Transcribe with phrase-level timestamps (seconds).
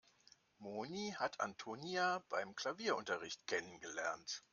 [0.59, 4.43] Moni hat Antonia beim Klavierunterricht kennengelernt.